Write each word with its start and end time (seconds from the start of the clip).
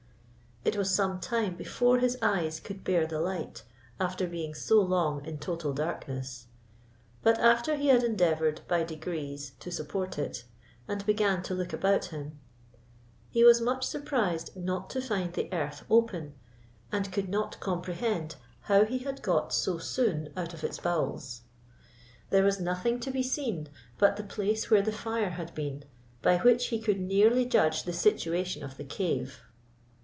It 0.63 0.77
was 0.77 0.93
some 0.93 1.19
time 1.19 1.55
before 1.55 1.97
his 1.97 2.19
eyes 2.21 2.59
could 2.59 2.83
bear 2.83 3.07
the 3.07 3.19
light, 3.19 3.63
after 3.99 4.27
being 4.27 4.53
so 4.53 4.79
long 4.79 5.25
in 5.25 5.39
total 5.39 5.73
darkness: 5.73 6.45
but 7.23 7.39
after 7.39 7.75
he 7.77 7.87
had 7.87 8.03
endeavoured 8.03 8.61
by 8.67 8.83
degrees 8.83 9.53
to 9.59 9.71
support 9.71 10.19
it, 10.19 10.43
and 10.87 11.03
began 11.07 11.41
to 11.43 11.55
look 11.55 11.73
about 11.73 12.05
him, 12.05 12.37
he 13.31 13.43
was 13.43 13.59
much 13.59 13.85
surprised 13.85 14.55
not 14.55 14.87
to 14.91 15.01
find 15.01 15.33
the 15.33 15.51
earth 15.51 15.83
open, 15.89 16.35
and 16.91 17.11
could 17.11 17.27
not 17.27 17.59
comprehend 17.59 18.35
how 18.61 18.85
he 18.85 18.99
had 18.99 19.23
got 19.23 19.51
so 19.51 19.79
soon 19.79 20.31
out 20.37 20.53
of 20.53 20.63
its 20.63 20.77
bowels. 20.77 21.41
There 22.29 22.43
was 22.43 22.59
nothing 22.59 22.99
to 22.99 23.09
be 23.09 23.23
seen 23.23 23.67
but 23.97 24.15
the 24.15 24.23
place 24.23 24.69
where 24.69 24.83
the 24.83 24.91
fire 24.91 25.31
had 25.31 25.55
been, 25.55 25.85
by 26.21 26.37
which 26.37 26.67
he 26.67 26.79
could 26.79 26.99
nearly 26.99 27.45
judge 27.47 27.81
the 27.81 27.93
situation 27.93 28.63
of 28.63 28.77
the 28.77 28.85
cave. 28.85 29.41